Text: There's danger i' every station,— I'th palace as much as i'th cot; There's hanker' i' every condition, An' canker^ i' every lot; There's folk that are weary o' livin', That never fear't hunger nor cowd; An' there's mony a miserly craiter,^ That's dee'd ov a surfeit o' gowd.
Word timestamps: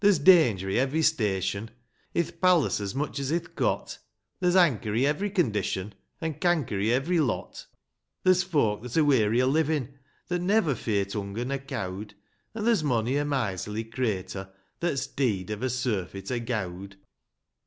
There's 0.03 0.17
danger 0.17 0.67
i' 0.67 0.73
every 0.77 1.03
station,— 1.03 1.69
I'th 2.15 2.41
palace 2.41 2.79
as 2.79 2.95
much 2.95 3.19
as 3.19 3.31
i'th 3.31 3.53
cot; 3.53 3.99
There's 4.39 4.55
hanker' 4.55 4.95
i' 4.95 5.01
every 5.05 5.29
condition, 5.29 5.93
An' 6.19 6.39
canker^ 6.39 6.83
i' 6.83 6.89
every 6.89 7.19
lot; 7.19 7.67
There's 8.23 8.41
folk 8.41 8.81
that 8.81 8.97
are 8.97 9.03
weary 9.05 9.43
o' 9.43 9.47
livin', 9.47 9.93
That 10.27 10.39
never 10.41 10.73
fear't 10.73 11.13
hunger 11.13 11.45
nor 11.45 11.59
cowd; 11.59 12.15
An' 12.55 12.65
there's 12.65 12.83
mony 12.83 13.15
a 13.17 13.25
miserly 13.25 13.83
craiter,^ 13.83 14.49
That's 14.79 15.05
dee'd 15.05 15.51
ov 15.51 15.61
a 15.61 15.69
surfeit 15.69 16.31
o' 16.31 16.39
gowd. 16.39 16.95